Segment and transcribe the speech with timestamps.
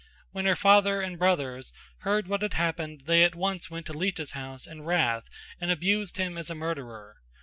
[0.31, 4.31] When her father and brothers heard what had happened they at once went to Lita's
[4.31, 7.17] house in wrath and abused him as a murderer.